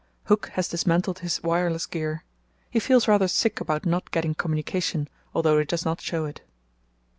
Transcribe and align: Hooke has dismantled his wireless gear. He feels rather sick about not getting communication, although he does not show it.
Hooke 0.23 0.47
has 0.53 0.67
dismantled 0.67 1.19
his 1.19 1.43
wireless 1.43 1.85
gear. 1.85 2.23
He 2.71 2.79
feels 2.79 3.07
rather 3.07 3.27
sick 3.27 3.61
about 3.61 3.85
not 3.85 4.09
getting 4.09 4.33
communication, 4.33 5.07
although 5.35 5.59
he 5.59 5.65
does 5.65 5.85
not 5.85 6.01
show 6.01 6.25
it. 6.25 6.41